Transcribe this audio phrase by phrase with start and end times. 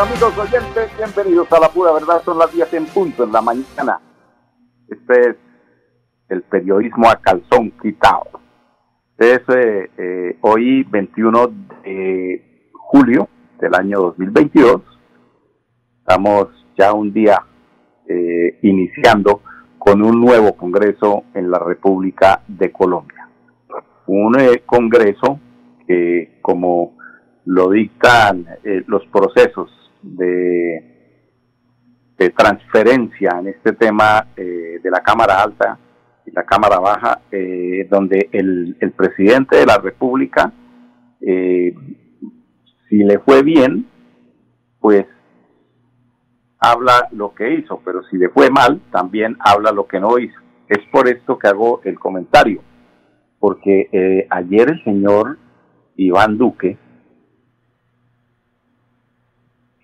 [0.00, 4.00] Amigos oyentes, bienvenidos a la pura verdad, son las 10 en punto en la mañana.
[4.88, 5.36] Este es
[6.30, 8.40] el periodismo a calzón quitado.
[9.18, 11.48] Es eh, eh, hoy 21
[11.84, 13.28] de julio
[13.60, 14.80] del año 2022.
[15.98, 16.46] Estamos
[16.78, 17.38] ya un día
[18.08, 19.42] eh, iniciando
[19.78, 23.28] con un nuevo Congreso en la República de Colombia.
[24.06, 25.38] Un Congreso
[25.86, 26.96] que, como
[27.44, 28.46] lo dictan
[28.86, 29.70] los procesos
[30.02, 30.86] de,
[32.36, 35.78] transferencia en este tema eh, de la Cámara Alta
[36.26, 40.52] y la Cámara Baja, eh, donde el, presidente de la República,
[41.20, 41.74] eh,
[42.88, 43.86] si le fue bien,
[44.80, 45.06] pues
[46.58, 50.38] habla lo que hizo, pero si le fue mal, también habla lo que no hizo.
[50.68, 52.60] Es por esto que hago el comentario,
[53.38, 55.38] porque ayer el señor
[55.96, 56.76] Iván Duque,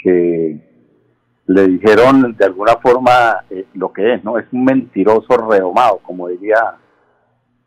[0.06, 0.60] que
[1.48, 4.38] le dijeron de alguna forma eh, lo que es, ¿no?
[4.38, 6.76] Es un mentiroso redomado, como diría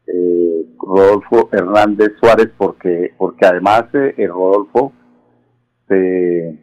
[0.08, 4.94] eh, Rodolfo Hernández Suárez, porque, porque además eh, Rodolfo
[5.90, 6.58] se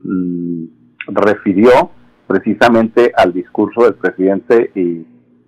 [0.00, 0.64] mm,
[1.06, 1.90] refirió
[2.26, 5.06] precisamente al discurso del presidente y,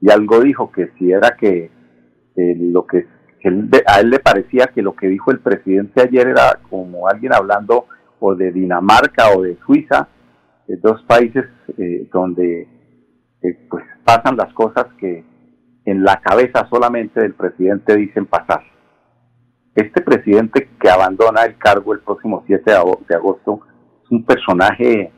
[0.08, 1.68] algo dijo que si era que
[2.36, 3.08] lo que,
[3.88, 7.86] a él le parecía que lo que dijo el presidente ayer era como alguien hablando
[8.20, 10.08] o de Dinamarca o de Suiza,
[10.68, 11.44] eh, dos países
[11.78, 12.68] eh, donde
[13.42, 15.24] eh, pues pasan las cosas que
[15.84, 18.62] en la cabeza solamente del presidente dicen pasar.
[19.74, 22.70] Este presidente que abandona el cargo el próximo 7
[23.08, 23.60] de agosto
[24.02, 25.12] es un personaje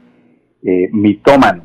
[0.93, 1.65] mitómano.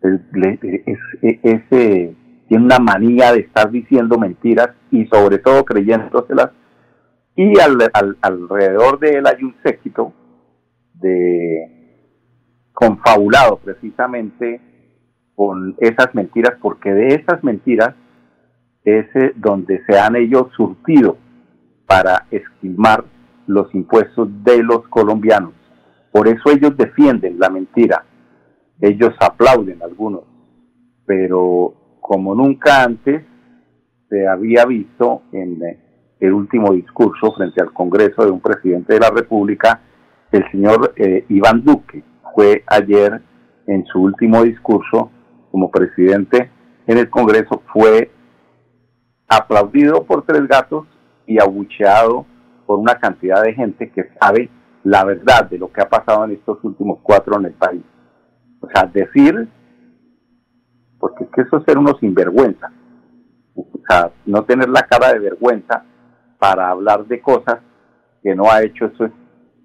[0.00, 6.50] Es, tiene una manía de estar diciendo mentiras y sobre todo creyéndoselas
[7.34, 10.12] y alrededor de él hay un séquito
[10.94, 11.82] de
[12.72, 14.60] confabulado precisamente
[15.34, 17.94] con esas mentiras, porque de esas mentiras
[18.84, 21.16] es eh, donde se han ellos surtido
[21.86, 23.04] para esquilmar
[23.46, 25.52] los impuestos de los colombianos.
[26.10, 28.04] Por eso ellos defienden la mentira,
[28.80, 30.24] ellos aplauden algunos,
[31.06, 33.24] pero como nunca antes
[34.08, 35.81] se había visto en eh,
[36.22, 39.80] el último discurso frente al Congreso de un presidente de la República,
[40.30, 42.04] el señor eh, Iván Duque.
[42.32, 43.20] Fue ayer
[43.66, 45.10] en su último discurso
[45.50, 46.48] como presidente
[46.86, 48.12] en el Congreso, fue
[49.28, 50.86] aplaudido por tres gatos
[51.26, 52.24] y abucheado
[52.66, 54.48] por una cantidad de gente que sabe
[54.84, 57.82] la verdad de lo que ha pasado en estos últimos cuatro en el país.
[58.60, 59.48] O sea, decir,
[61.00, 62.70] porque es que eso es ser uno sinvergüenza.
[63.56, 65.84] O sea, no tener la cara de vergüenza
[66.42, 67.60] para hablar de cosas
[68.20, 69.08] que no ha hecho, eso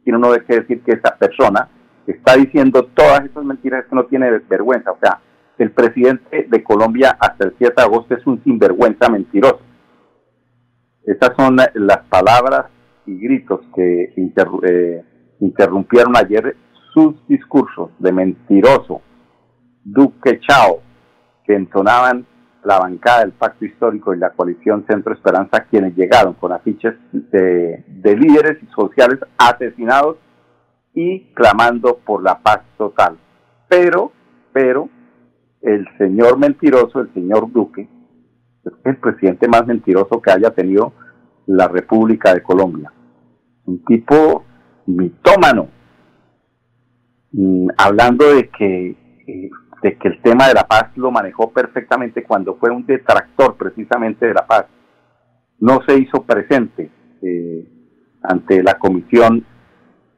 [0.04, 1.68] tiene uno que decir que esa persona
[2.06, 4.92] está diciendo todas esas mentiras que no tiene vergüenza.
[4.92, 5.20] O sea,
[5.58, 9.60] el presidente de Colombia hasta el 7 de agosto es un sinvergüenza mentiroso.
[11.04, 12.66] Estas son las palabras
[13.08, 15.04] y gritos que eh,
[15.40, 16.58] interrumpieron ayer
[16.94, 19.02] sus discursos de mentiroso,
[19.84, 20.82] Duque Chao,
[21.44, 22.28] que entonaban
[22.68, 27.82] la bancada del Pacto Histórico y la coalición Centro Esperanza, quienes llegaron con afiches de,
[28.04, 30.18] líderes sociales asesinados
[30.94, 33.18] y clamando por la paz total.
[33.70, 34.12] Pero,
[34.52, 34.90] pero,
[35.62, 37.88] el señor mentiroso, el señor Duque,
[38.66, 40.92] es el presidente más mentiroso que haya tenido
[41.46, 42.92] la República de Colombia.
[43.66, 44.44] Un tipo
[44.88, 45.70] mitómano,
[47.32, 48.90] mm, hablando de que
[49.26, 49.50] eh,
[49.82, 54.26] de que el tema de la paz lo manejó perfectamente cuando fue un detractor precisamente
[54.28, 54.66] de la paz.
[55.60, 56.90] No se hizo presente
[57.22, 57.68] eh,
[58.24, 59.46] ante la comisión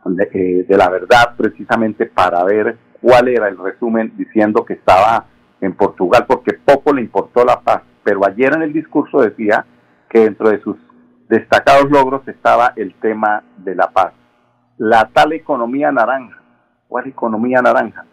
[0.06, 5.26] de, eh, de, la verdad precisamente para ver cuál era el resumen diciendo que estaba
[5.62, 7.82] en Portugal porque poco le importó la paz.
[8.04, 9.66] Pero ayer en el discurso decía
[10.10, 10.78] que dentro de sus
[11.28, 14.14] destacados logros estaba el tema de la paz.
[14.78, 16.42] La tal economía naranja.
[16.88, 18.06] ¿Cuál economía naranja?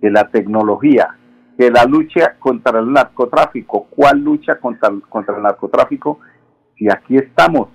[0.00, 1.16] Que la tecnología,
[1.56, 3.86] que la lucha contra el narcotráfico.
[3.90, 6.20] ¿Cuál lucha contra, contra el narcotráfico?
[6.76, 7.68] Si aquí estamos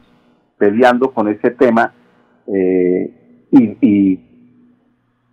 [0.58, 1.94] peleando con ese tema
[2.48, 4.32] eh, y, y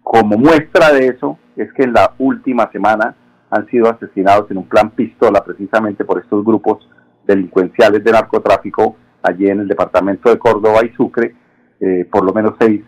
[0.03, 3.15] como muestra de eso es que en la última semana
[3.51, 6.89] han sido asesinados en un plan pistola precisamente por estos grupos
[7.27, 11.35] delincuenciales de narcotráfico allí en el departamento de Córdoba y Sucre,
[11.81, 12.83] eh, por lo menos seis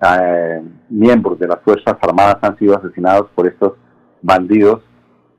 [0.00, 3.74] eh, miembros de las Fuerzas Armadas han sido asesinados por estos
[4.22, 4.82] bandidos.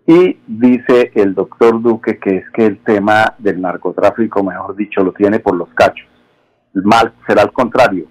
[0.05, 5.13] Y dice el doctor Duque que es que el tema del narcotráfico, mejor dicho, lo
[5.13, 6.07] tiene por los cachos.
[6.73, 8.07] El mal será al contrario.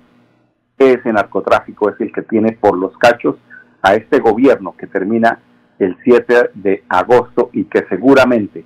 [0.78, 3.36] Ese narcotráfico es el que tiene por los cachos
[3.82, 5.40] a este gobierno que termina
[5.78, 8.64] el 7 de agosto y que seguramente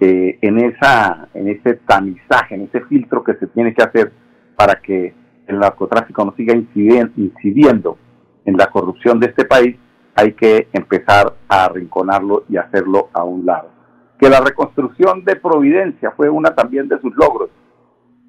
[0.00, 4.12] eh, en, esa, en ese tamizaje, en ese filtro que se tiene que hacer
[4.56, 5.14] para que
[5.48, 7.98] el narcotráfico no siga incidiendo
[8.44, 9.76] en la corrupción de este país,
[10.14, 13.70] hay que empezar a arrinconarlo y hacerlo a un lado.
[14.18, 17.50] Que la reconstrucción de Providencia fue una también de sus logros,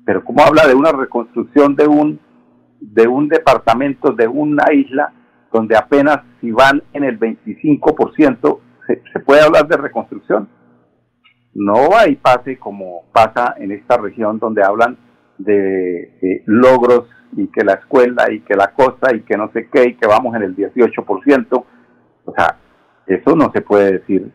[0.06, 2.20] pero como habla de una reconstrucción de un,
[2.80, 5.14] de un departamento, de una isla,
[5.52, 10.48] donde apenas si van en el 25%, ¿se, se puede hablar de reconstrucción?
[11.54, 14.98] No hay pase como pasa en esta región donde hablan
[15.40, 17.06] de logros
[17.36, 20.08] y que la escuela y que la costa y que no sé qué y que
[20.08, 21.66] vamos en el 18%.
[22.26, 22.58] O sea,
[23.08, 24.32] eso no se puede decir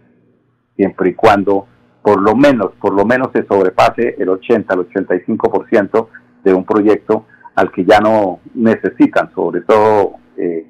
[0.77, 1.67] siempre y cuando
[2.03, 6.09] por lo menos, por lo menos se sobrepase el 80, el 85%
[6.43, 7.25] de un proyecto
[7.55, 10.67] al que ya no necesitan, sobre todo eh,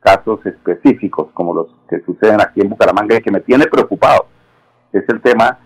[0.00, 4.26] casos específicos como los que suceden aquí en Bucaramanga y que me tiene preocupado.
[4.92, 5.60] Es el tema,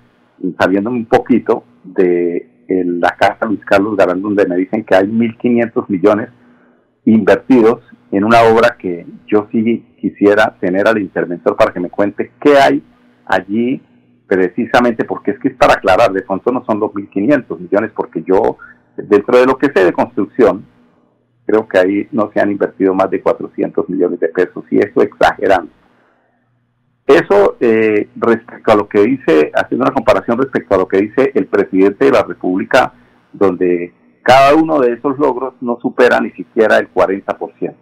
[0.59, 5.85] sabiendo un poquito, de la casa Luis Carlos Garán, donde me dicen que hay 1.500
[5.89, 6.29] millones
[7.05, 12.33] invertidos en una obra que yo sí quisiera tener al interventor para que me cuente
[12.41, 12.83] qué hay
[13.27, 13.81] allí
[14.27, 18.23] precisamente, porque es que es para aclarar, de pronto no son los 1.500 millones, porque
[18.27, 18.59] yo,
[18.97, 20.65] dentro de lo que sé de construcción,
[21.47, 25.01] creo que ahí no se han invertido más de 400 millones de pesos, y eso
[25.03, 25.71] exagerando.
[27.07, 31.31] Eso eh, respecto a lo que dice, haciendo una comparación respecto a lo que dice
[31.35, 32.93] el presidente de la República,
[33.33, 37.75] donde cada uno de esos logros no supera ni siquiera el 40%.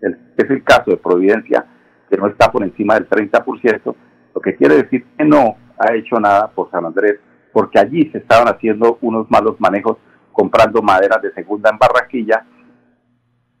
[0.00, 1.64] es el caso de Providencia,
[2.10, 3.94] que no está por encima del 30%,
[4.34, 7.20] lo que quiere decir que no ha hecho nada por San Andrés,
[7.52, 9.98] porque allí se estaban haciendo unos malos manejos
[10.32, 12.44] comprando maderas de segunda en Barranquilla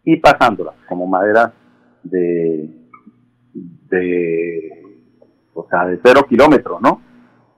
[0.04, 1.52] y pasándolas como maderas
[2.02, 2.68] de,
[3.54, 4.71] de
[5.54, 7.00] o sea, de cero kilómetros, ¿no?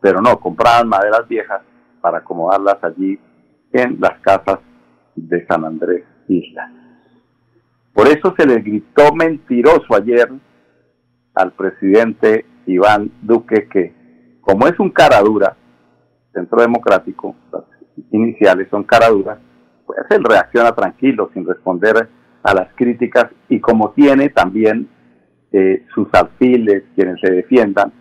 [0.00, 1.62] Pero no, compraban maderas viejas
[2.00, 3.18] para acomodarlas allí
[3.72, 4.60] en las casas
[5.16, 6.70] de San Andrés Isla.
[7.92, 10.30] Por eso se le gritó mentiroso ayer
[11.34, 15.56] al presidente Iván Duque que, como es un cara dura,
[16.32, 17.64] Centro Democrático, las
[18.10, 19.38] iniciales son cara duras,
[19.86, 22.08] pues él reacciona tranquilo, sin responder
[22.42, 24.88] a las críticas, y como tiene también
[25.56, 27.92] eh, sus alfiles, quienes se defiendan,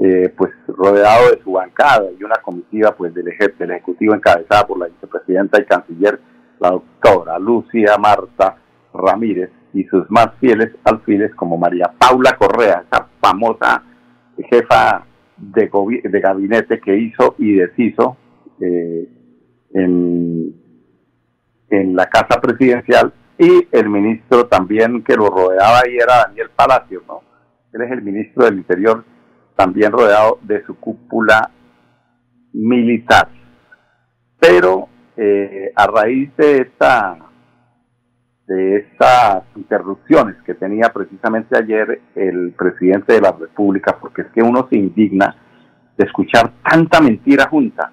[0.00, 4.80] eh, pues rodeado de su bancada y una comitiva pues del, del Ejecutivo encabezada por
[4.80, 6.18] la vicepresidenta y canciller,
[6.58, 8.56] la doctora Lucia Marta
[8.92, 13.84] Ramírez, y sus más fieles alfiles como María Paula Correa, esa famosa
[14.50, 15.70] jefa de,
[16.20, 18.16] gabinete que hizo y deshizo
[18.60, 19.08] eh,
[19.72, 20.52] en
[21.94, 27.22] la casa presidencial y el ministro también que lo rodeaba ahí era Daniel Palacio, ¿no?
[27.72, 29.04] Él es el ministro del Interior,
[29.54, 31.50] también rodeado de su cúpula
[32.52, 33.28] militar.
[34.40, 37.18] Pero eh, a raíz de esta
[38.46, 44.42] de estas interrupciones que tenía precisamente ayer el presidente de la República, porque es que
[44.42, 45.36] uno se indigna
[45.98, 47.92] de escuchar tanta mentira junta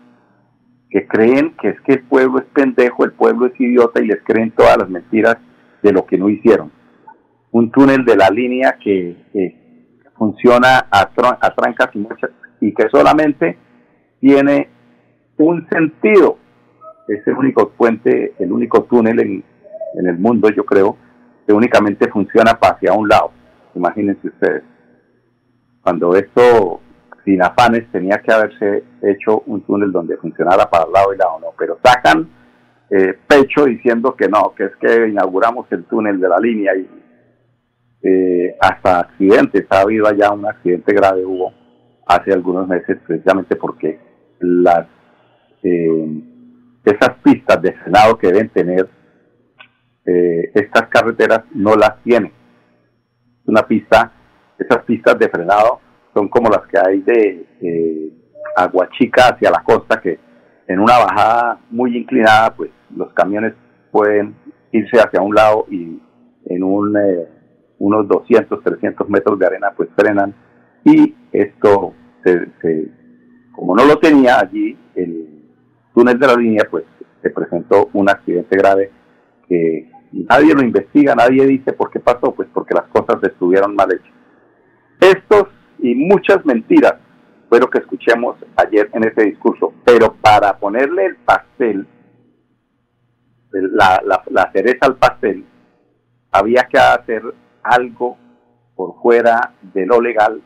[0.96, 4.24] que creen que es que el pueblo es pendejo, el pueblo es idiota y les
[4.24, 5.36] creen todas las mentiras
[5.84, 6.72] de lo que no hicieron.
[7.52, 9.18] Un túnel de la línea que
[10.18, 11.10] funciona a,
[11.54, 13.58] trancas y muchas y que solamente
[14.22, 14.70] tiene
[15.36, 16.38] un sentido.
[17.10, 19.44] Es el único puente, el único túnel en,
[19.96, 20.96] en el mundo, yo creo,
[21.46, 23.32] que únicamente funciona hacia un lado.
[23.75, 24.64] Imagínense ustedes.
[25.82, 26.80] Cuando esto
[27.25, 31.39] sin afanes tenía que haberse hecho un túnel donde funcionara para el lado y lado,
[31.41, 32.29] no, pero sacan
[32.89, 36.88] eh, pecho diciendo que no, que es que inauguramos el túnel de la línea y
[38.03, 41.51] eh, hasta accidentes, ha habido allá un accidente grave hubo
[42.05, 44.00] hace algunos meses precisamente porque
[44.39, 44.86] las
[45.63, 46.24] eh,
[46.86, 48.88] esas pistas de frenado que deben tener
[50.08, 52.32] estas carreteras no las tienen.
[53.48, 54.12] Una pista
[54.60, 55.79] esas pistas de frenado
[56.16, 57.46] son como las que hay de
[58.56, 60.18] Aguachica hacia la costa, que
[60.68, 63.54] en una bajada muy inclinada, pues los camiones
[63.92, 64.34] pueden
[64.72, 66.02] irse hacia un lado y
[66.46, 67.28] en eh,
[67.80, 70.34] unos 200, 300 metros de arena, pues frenan.
[70.86, 71.94] Y esto,
[72.24, 72.48] se,
[73.54, 75.52] como no lo tenía allí, el
[75.94, 76.86] túnel de la línea, pues
[77.22, 78.92] se presentó un accidente grave
[79.50, 83.92] que nadie lo investiga, nadie dice por qué pasó, pues porque las cosas estuvieron mal
[83.92, 84.14] hechas.
[85.02, 86.96] Estos y muchas mentiras
[87.50, 91.88] fue lo que escuchamos ayer en ese discurso, pero para ponerle el pastel,
[93.51, 95.46] la, la, cereza al pastel,
[96.32, 97.24] había que hacer
[97.63, 98.17] algo
[98.75, 100.41] por fuera de lo legal,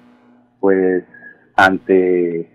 [0.59, 1.03] pues
[1.55, 2.51] ante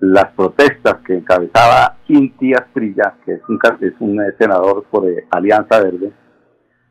[0.00, 6.12] las protestas que encabezaba Inti Astrilla, que es un, es un senador por Alianza Verde,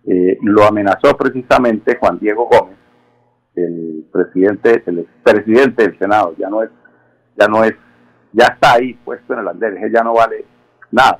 [0.06, 2.78] eh, lo amenazó precisamente Juan Diego Gómez,
[3.58, 6.70] el presidente, el expresidente del Senado, ya no es,
[7.36, 7.74] ya no es,
[8.32, 10.46] ya está ahí puesto en el andén, ya no vale
[10.92, 11.20] nada.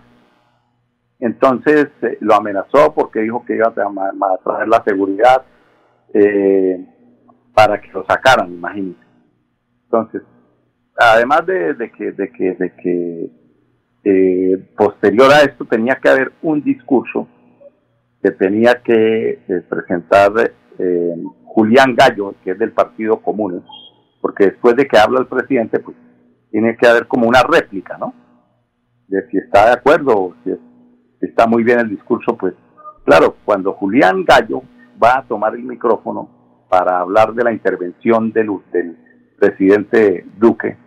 [1.20, 5.44] Entonces eh, lo amenazó porque dijo que iba a, traer la seguridad
[6.14, 6.86] eh,
[7.54, 9.02] para que lo sacaran, imagínense.
[9.86, 10.22] Entonces,
[10.96, 13.32] además de, que, de que, de que
[14.04, 17.28] eh, posterior a esto tenía que haber un discurso
[18.22, 19.40] que tenía que
[19.70, 20.32] presentar
[21.58, 23.64] Julián Gallo, que es del Partido Común,
[24.22, 25.98] porque después de que habla el presidente, pues
[26.52, 28.14] tiene que haber como una réplica, ¿no?
[29.08, 30.52] De si está de acuerdo o si
[31.20, 32.54] está muy bien el discurso, pues
[33.04, 34.62] claro, cuando Julián Gallo
[35.04, 36.30] va a tomar el micrófono
[36.70, 38.52] para hablar de la intervención del,
[39.40, 40.78] presidente Duque,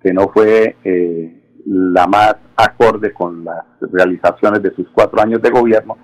[0.00, 5.50] que no fue eh, la más acorde con las realizaciones de sus cuatro años de
[5.50, 5.98] gobierno,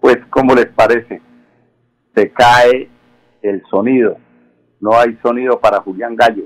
[0.00, 1.22] pues ¿cómo les parece?
[2.12, 2.95] Se cae
[3.48, 4.16] el sonido.
[4.80, 6.44] No hay sonido para Julián Gallo.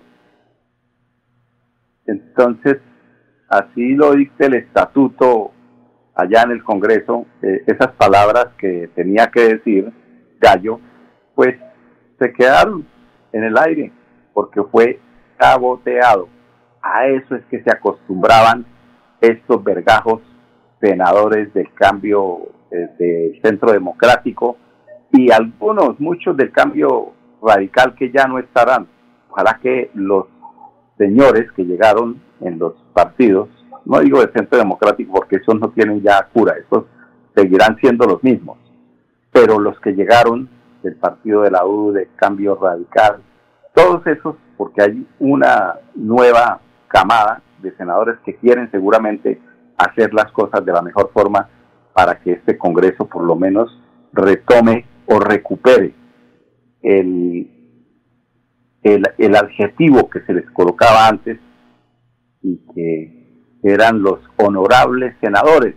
[2.07, 2.79] Entonces,
[3.49, 5.53] así lo dice el estatuto
[6.15, 9.93] allá en el Congreso, eh, esas palabras que tenía que decir
[10.41, 10.81] Gallo,
[11.35, 11.57] pues
[12.19, 12.87] se quedaron
[13.33, 13.93] en el aire
[14.33, 15.01] porque fue
[15.39, 16.29] saboteado.
[16.83, 18.65] A eso es que se acostumbraban
[19.21, 20.23] estos vergajos
[20.81, 24.57] senadores del cambio eh, del centro democrático
[25.13, 27.13] y algunos, muchos del cambio
[27.43, 28.87] radical que ya no estarán.
[29.31, 30.27] Ojalá que los
[30.99, 33.49] señores que llegaron en los partidos,
[33.85, 36.85] no digo de centro democrático porque esos no tienen ya cura, esos
[37.35, 38.59] seguirán siendo los mismos,
[39.33, 40.49] pero los que llegaron
[40.83, 43.23] del partido de la U, de cambio radical,
[43.75, 49.41] todos esos, porque hay una nueva camada de senadores que quieren seguramente
[49.77, 51.49] hacer las cosas de la mejor forma
[51.93, 53.81] para que este Congreso por lo menos
[54.13, 55.93] retome o recupere
[56.83, 57.51] el,
[58.83, 61.39] el, adjetivo que se les colocaba antes
[62.43, 65.75] y que eran los honorables senadores.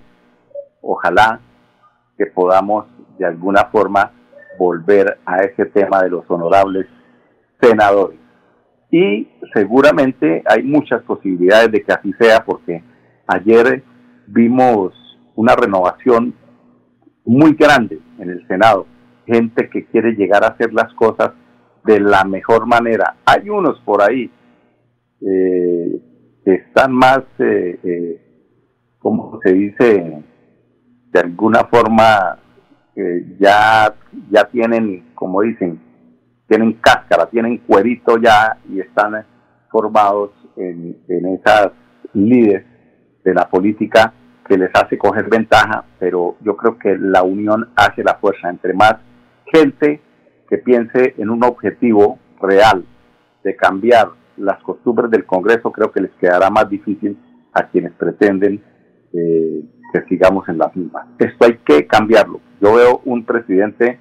[0.82, 1.42] Ojalá
[2.16, 2.86] que podamos
[3.18, 4.12] de alguna forma
[4.60, 6.86] volver a ese tema de los honorables
[7.60, 8.20] senadores.
[8.92, 12.84] Y seguramente hay muchas posibilidades de que así sea porque
[13.26, 13.84] ayer
[14.28, 14.94] vimos
[15.34, 16.36] una renovación
[17.26, 18.93] muy grande en el Senado
[19.26, 21.32] gente que quiere llegar a hacer las cosas
[21.86, 23.16] de la mejor manera.
[23.26, 24.32] Hay unos por ahí
[25.22, 26.02] eh,
[26.44, 28.22] que están más, eh, eh,
[29.00, 30.24] como se dice,
[31.12, 32.40] de alguna forma
[33.40, 33.94] ya,
[34.30, 35.80] ya tienen, como dicen,
[36.48, 39.26] tienen cáscara, tienen cuerito ya y están
[39.72, 41.72] formados en esas
[42.14, 42.66] líderes
[43.24, 44.14] de la política
[44.48, 48.50] que les hace coger ventaja, pero yo creo que la unión hace la fuerza.
[48.50, 48.96] Entre más
[49.54, 50.02] gente
[50.50, 52.86] que piense en un objetivo real
[53.44, 57.18] de cambiar las costumbres del Congreso, creo que les quedará más difícil
[57.54, 58.64] a quienes pretenden
[59.14, 61.08] eh, que sigamos en las mismas.
[61.20, 62.42] Esto hay que cambiarlo.
[62.60, 64.00] Yo veo un presidente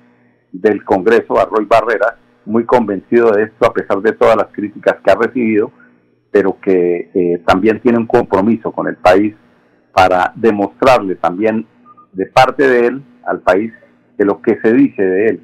[0.52, 2.16] del Congreso, Arroy Barrera,
[2.46, 5.70] muy convencido de esto a pesar de todas las críticas que ha recibido,
[6.30, 9.34] pero que eh, también tiene un compromiso con el país
[9.92, 11.66] para demostrarle también
[12.12, 13.72] de parte de él al país
[14.16, 15.40] que lo que se dice de él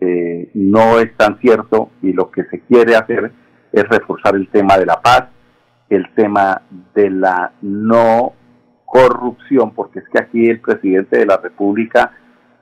[0.00, 3.32] eh, no es tan cierto y lo que se quiere hacer
[3.72, 5.28] es reforzar el tema de la paz,
[5.88, 6.62] el tema
[6.94, 8.32] de la no
[8.84, 12.12] corrupción, porque es que aquí el presidente de la República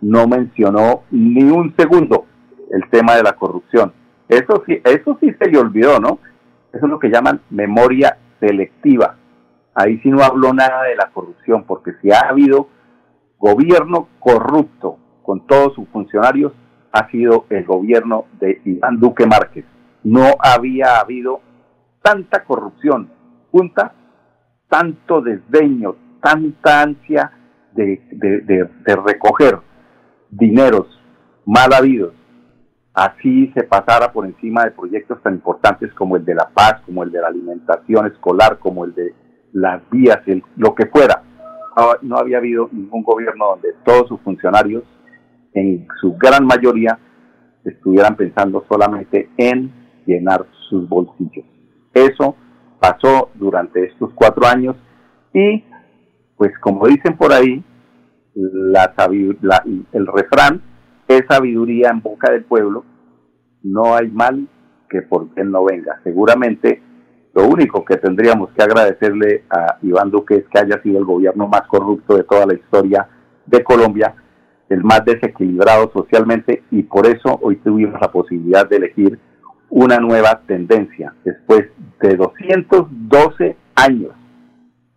[0.00, 2.26] no mencionó ni un segundo
[2.70, 3.92] el tema de la corrupción.
[4.28, 6.18] Eso sí, eso sí se le olvidó, ¿no?
[6.72, 9.16] Eso es lo que llaman memoria selectiva.
[9.74, 12.68] Ahí sí no habló nada de la corrupción, porque si ha habido
[13.38, 16.52] gobierno corrupto con todos sus funcionarios,
[16.92, 19.64] ha sido el gobierno de Iván Duque Márquez.
[20.04, 21.40] No había habido
[22.02, 23.10] tanta corrupción
[23.50, 23.94] junta,
[24.68, 27.32] tanto desdeño, tanta ansia
[27.72, 29.58] de, de recoger
[30.30, 30.86] dineros
[31.44, 32.14] mal habidos,
[32.94, 37.02] así se pasara por encima de proyectos tan importantes como el de la paz, como
[37.02, 39.14] el de la alimentación escolar, como el de
[39.52, 40.20] las vías,
[40.56, 41.22] lo que fuera.
[42.02, 44.84] No había habido ningún gobierno donde todos sus funcionarios,
[45.54, 46.98] en su gran mayoría,
[47.64, 49.72] estuvieran pensando solamente en
[50.06, 51.46] llenar sus bolsillos.
[51.94, 52.36] Eso
[52.80, 54.76] pasó durante estos cuatro años
[55.32, 55.64] y,
[56.36, 57.64] pues como dicen por ahí,
[58.34, 58.92] la,
[59.92, 60.60] el refrán
[61.08, 62.84] es sabiduría en boca del pueblo,
[63.62, 64.48] no hay mal
[64.90, 66.00] que por él no venga.
[66.02, 66.82] Seguramente
[67.34, 71.48] lo único que tendríamos que agradecerle a Iván Duque es que haya sido el gobierno
[71.48, 73.08] más corrupto de toda la historia
[73.46, 74.14] de Colombia,
[74.74, 79.18] el más desequilibrado socialmente y por eso hoy tuvimos la posibilidad de elegir
[79.70, 81.66] una nueva tendencia después
[82.00, 84.12] de 212 años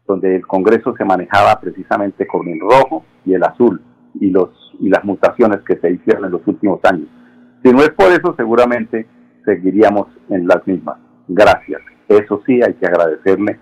[0.07, 3.81] donde el Congreso se manejaba precisamente con el rojo y el azul
[4.19, 7.07] y los y las mutaciones que se hicieron en los últimos años.
[7.63, 9.07] Si no es por eso, seguramente
[9.43, 10.97] seguiríamos en las mismas.
[11.27, 11.81] Gracias.
[12.07, 13.59] Eso sí, hay que agradecerle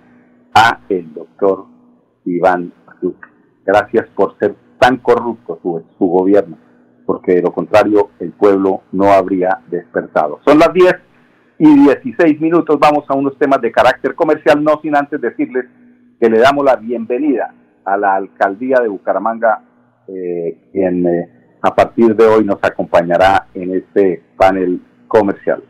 [0.53, 1.65] a el doctor
[2.25, 3.27] Iván Duque.
[3.65, 4.55] Gracias por ser
[4.85, 6.57] tan corrupto su, gobierno,
[7.07, 10.39] porque de lo contrario el pueblo no habría despertado.
[10.45, 10.93] Son las 10
[11.57, 12.79] y 16 minutos.
[12.79, 15.65] Vamos a unos temas de carácter comercial, no sin antes decirles
[16.19, 17.51] que le damos la bienvenida
[17.83, 19.63] a la alcaldía de Bucaramanga
[20.07, 21.29] eh, quien eh,
[21.63, 25.63] a partir de hoy nos acompañará en este panel comercial.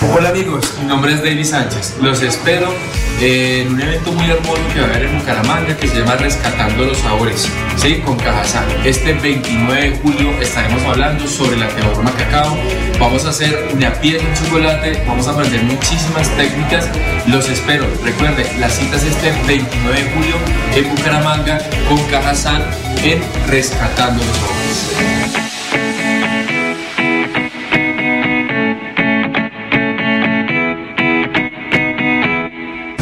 [0.00, 1.96] Hola amigos, mi nombre es David Sánchez.
[2.00, 2.72] Los espero
[3.20, 6.84] en un evento muy hermoso que va a haber en Bucaramanga que se llama Rescatando
[6.84, 8.00] los Sabores, ¿sí?
[8.04, 8.64] con Cajazán.
[8.84, 12.56] Este 29 de julio estaremos hablando sobre la teorema cacao.
[13.00, 16.88] Vamos a hacer una piel en chocolate, vamos a aprender muchísimas técnicas.
[17.26, 17.84] Los espero.
[18.04, 20.36] Recuerden, la cita es este 29 de julio
[20.76, 22.62] en Bucaramanga con Cajazán
[23.02, 25.57] en Rescatando los Sabores.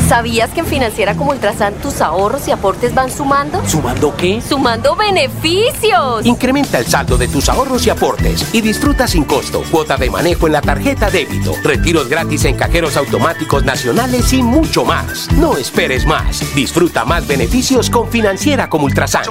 [0.09, 3.61] ¿Sabías que en Financiera como Ultrasan tus ahorros y aportes van sumando?
[3.67, 4.41] ¿Sumando qué?
[4.41, 6.25] ¡Sumando beneficios!
[6.25, 10.47] Incrementa el saldo de tus ahorros y aportes y disfruta sin costo cuota de manejo
[10.47, 15.29] en la tarjeta débito, retiros gratis en cajeros automáticos nacionales y mucho más.
[15.33, 16.55] No esperes más.
[16.55, 19.25] Disfruta más beneficios con Financiera como Ultrasan.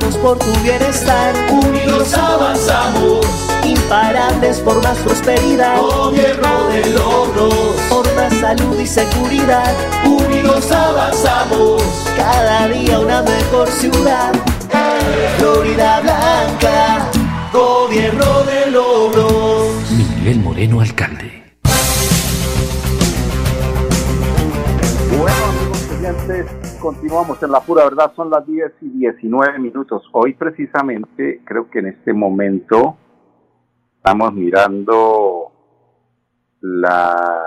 [0.01, 1.35] Por tu bienestar.
[1.51, 3.27] Unidos avanzamos.
[3.63, 5.77] Imparables por más prosperidad.
[5.77, 7.55] Gobierno de logros.
[7.91, 9.75] Por más salud y seguridad.
[10.07, 11.83] Unidos avanzamos.
[12.17, 14.33] Cada día una mejor ciudad.
[15.37, 17.11] Florida Blanca.
[17.53, 19.91] Gobierno de logros.
[19.91, 21.52] Miguel Moreno, alcalde.
[26.13, 28.13] Oyentes, continuamos en la pura verdad.
[28.15, 30.03] Son las 10 y 19 minutos.
[30.13, 32.97] Hoy, precisamente, creo que en este momento
[33.97, 35.53] estamos mirando
[36.61, 37.41] la,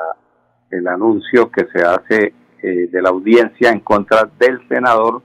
[0.69, 5.21] el anuncio que se hace eh, de la audiencia en contra del senador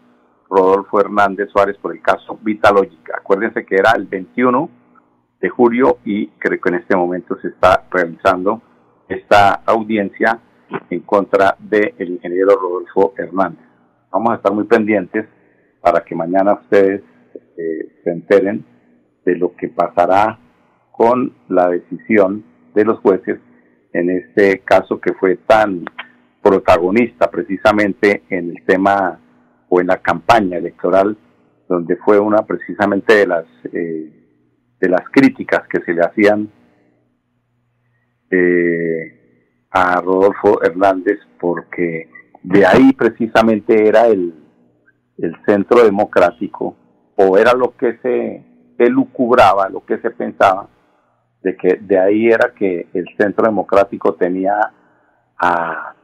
[0.49, 3.19] Rodolfo Hernández Suárez por el caso Vitalógica.
[3.19, 4.69] Acuérdense que era el 21
[5.41, 8.61] de julio y creo que en este momento se está realizando
[9.09, 10.41] esta audiencia
[10.91, 13.65] en contra del ingeniero Rodolfo Hernández.
[14.11, 15.27] Vamos a estar muy pendientes
[15.81, 17.03] para que mañana ustedes
[17.57, 18.65] eh, se enteren
[19.25, 20.39] de lo que pasará
[20.93, 23.39] con la decisión de los jueces
[23.93, 25.85] en este caso que fue tan
[26.43, 29.21] protagonista precisamente en el tema
[29.69, 31.17] o en la campaña electoral
[31.69, 34.13] donde fue una precisamente de las eh,
[34.81, 36.51] de las críticas que se le hacían
[38.31, 39.20] eh,
[39.71, 42.09] a Rodolfo Hernández porque
[42.43, 44.35] de ahí precisamente era el,
[45.19, 46.77] el centro democrático
[47.17, 48.45] o era lo que se
[48.79, 50.69] elucubraba, lo que se pensaba,
[51.43, 54.73] de que de ahí era que el centro democrático tenía
[55.39, 55.95] a,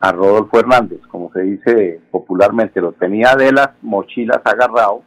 [0.00, 5.02] a Rodolfo Hernández, como se dice popularmente, lo tenía de las mochilas agarrado,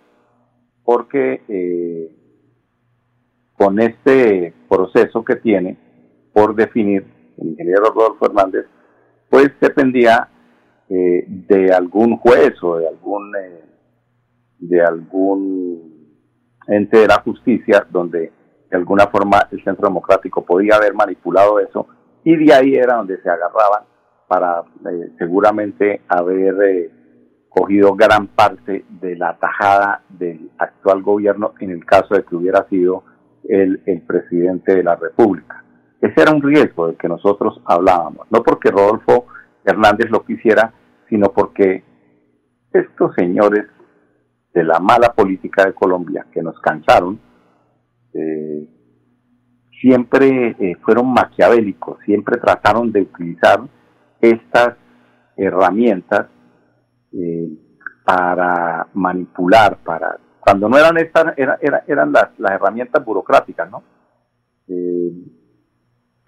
[0.83, 2.15] porque eh,
[3.57, 5.77] con este proceso que tiene
[6.33, 7.05] por definir
[7.37, 8.65] el ingeniero Rodolfo Hernández,
[9.29, 10.27] pues dependía
[10.89, 13.65] eh, de algún juez o de algún eh,
[14.59, 16.19] de algún
[16.67, 18.31] ente de la justicia donde
[18.69, 21.87] de alguna forma el Centro Democrático podía haber manipulado eso
[22.23, 23.83] y de ahí era donde se agarraban
[24.27, 26.91] para eh, seguramente haber
[27.49, 32.67] cogido gran parte de la tajada del actual gobierno en el caso de que hubiera
[32.69, 33.03] sido
[33.43, 35.63] el, el presidente de la República.
[36.01, 39.27] Ese era un riesgo del que nosotros hablábamos, no porque Rodolfo
[39.63, 40.73] Hernández lo quisiera,
[41.07, 41.83] sino porque
[42.73, 43.67] estos señores
[44.51, 47.19] de la mala política de Colombia que nos cansaron,
[48.13, 48.67] eh,
[49.79, 53.61] siempre eh, fueron maquiavélicos, siempre trataron de utilizar
[54.19, 54.75] estas
[55.37, 56.27] herramientas
[57.13, 57.49] eh,
[58.03, 63.83] para manipular, para cuando no eran estas, eran las, las herramientas burocráticas, ¿no?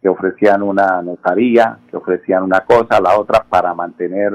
[0.03, 4.33] Que ofrecían una notaría, que ofrecían una cosa, la otra para mantener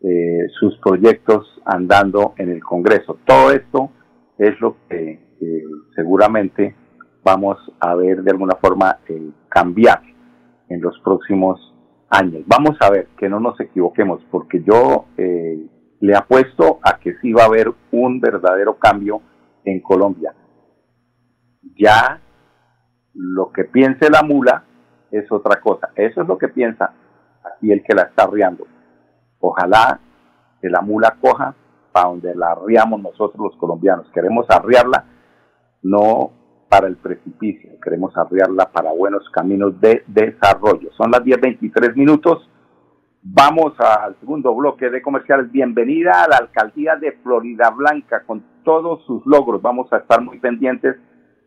[0.00, 3.18] eh, sus proyectos andando en el Congreso.
[3.24, 3.90] Todo esto
[4.36, 5.28] es lo que
[5.94, 6.74] seguramente
[7.22, 10.02] vamos a ver de alguna forma eh, cambiar
[10.68, 11.60] en los próximos
[12.10, 12.42] años.
[12.46, 15.64] Vamos a ver que no nos equivoquemos, porque yo eh,
[16.00, 19.20] le apuesto a que sí va a haber un verdadero cambio
[19.64, 20.34] en Colombia.
[21.76, 22.20] Ya
[23.14, 24.64] lo que piense la mula
[25.10, 25.90] es otra cosa.
[25.94, 26.92] Eso es lo que piensa
[27.44, 28.66] aquí el que la está arriando.
[29.40, 30.00] Ojalá
[30.60, 31.54] que la mula coja
[31.92, 34.10] para donde la arriamos nosotros los colombianos.
[34.12, 35.04] Queremos arriarla
[35.82, 36.32] no
[36.68, 40.90] para el precipicio, queremos arriarla para buenos caminos de desarrollo.
[40.96, 42.48] Son las 10.23 minutos.
[43.22, 45.50] Vamos al segundo bloque de comerciales.
[45.50, 49.62] Bienvenida a la alcaldía de Florida Blanca con todos sus logros.
[49.62, 50.96] Vamos a estar muy pendientes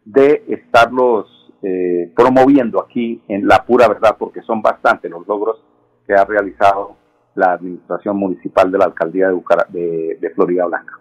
[0.05, 5.63] de estarlos eh, promoviendo aquí en la pura verdad, porque son bastantes los logros
[6.07, 6.95] que ha realizado
[7.35, 9.31] la administración municipal de la alcaldía
[9.69, 11.00] de, de Florida Blanca.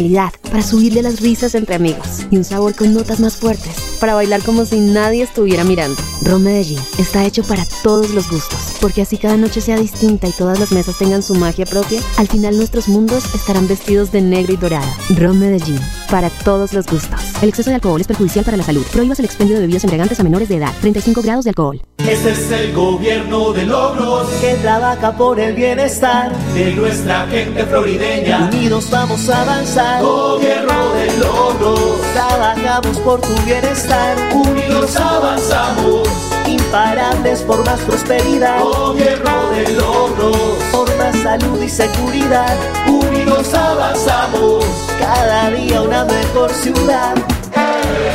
[0.49, 4.41] para subirle las risas entre amigos y un sabor con notas más fuertes para bailar
[4.41, 6.01] como si nadie estuviera mirando.
[6.23, 10.31] Ron Medellín está hecho para todos los gustos, porque así cada noche sea distinta y
[10.31, 14.53] todas las mesas tengan su magia propia, al final nuestros mundos estarán vestidos de negro
[14.53, 14.91] y dorado.
[15.17, 15.79] Ron Medellín,
[16.11, 17.21] para todos los gustos.
[17.41, 18.85] El exceso de alcohol es perjudicial para la salud.
[18.91, 20.73] Prohíbas el expendio de bebidas embriagantes a menores de edad.
[20.81, 21.81] 35 grados de alcohol.
[21.97, 28.49] Este es el gobierno de logros que trabaja por el bienestar de nuestra gente florideña.
[28.51, 30.03] Unidos vamos a avanzar.
[30.03, 32.01] Gobierno de logros.
[32.13, 34.17] Trabajamos por tu bienestar.
[34.33, 36.09] Unidos avanzamos.
[36.45, 38.61] Imparables por más prosperidad.
[38.61, 40.37] Gobierno de logros.
[40.73, 42.57] Por más salud y seguridad.
[42.87, 44.90] Unidos avanzamos.
[45.13, 47.15] Cada día una mejor ciudad.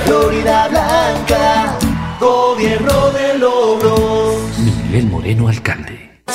[0.05, 1.79] Florida Blanca,
[2.19, 4.37] gobierno de logros.
[4.59, 6.06] Miguel Moreno, alcalde.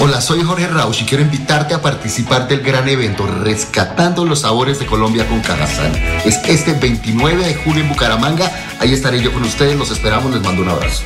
[0.00, 4.78] Hola, soy Jorge Rausch y quiero invitarte a participar del gran evento Rescatando los Sabores
[4.78, 5.92] de Colombia con Cajazán.
[6.24, 8.50] Es este 29 de julio en Bucaramanga.
[8.78, 9.76] Ahí estaré yo con ustedes.
[9.76, 10.32] Los esperamos.
[10.32, 11.02] Les mando un abrazo.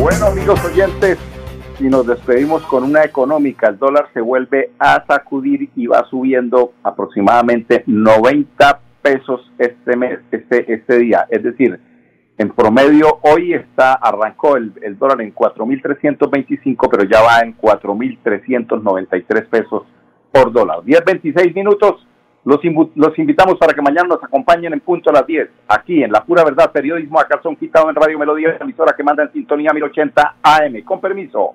[0.00, 1.18] Bueno, amigos oyentes,
[1.80, 3.68] y nos despedimos con una económica.
[3.68, 10.72] El dólar se vuelve a sacudir y va subiendo aproximadamente 90 pesos este mes, este,
[10.72, 11.26] este día.
[11.30, 11.80] Es decir,
[12.36, 19.48] en promedio hoy está, arrancó el, el dólar en 4.325, pero ya va en 4.393
[19.48, 19.84] pesos
[20.30, 20.80] por dólar.
[20.80, 22.06] 10.26 minutos.
[22.44, 22.60] Los,
[22.94, 26.24] los invitamos para que mañana nos acompañen en punto a las 10, aquí en La
[26.24, 30.36] Pura Verdad, periodismo a calzón quitado en Radio Melodía, emisora que manda en sintonía 1080
[30.42, 30.82] AM.
[30.82, 31.54] Con permiso.